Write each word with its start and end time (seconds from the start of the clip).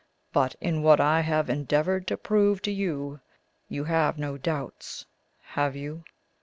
But 0.33 0.55
in 0.59 0.81
what 0.81 0.99
I 0.99 1.19
have 1.19 1.47
endeavoured 1.47 2.07
to 2.07 2.17
prove 2.17 2.63
to 2.63 2.71
you, 2.71 3.19
you 3.69 3.83
have 3.83 4.17
no 4.17 4.35
doubts, 4.35 5.05
have 5.49 5.75
you?" 5.75 6.03